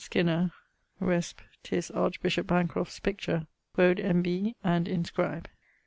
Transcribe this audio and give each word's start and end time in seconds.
Skinner. 0.03 0.51
Resp. 0.99 1.35
'tis 1.61 1.91
archbishop 1.91 2.47
Bancroft's 2.47 2.99
picture 2.99 3.45
quod 3.75 3.99
N.B., 3.99 4.55
and 4.63 4.87
inscribe.' 4.87 5.47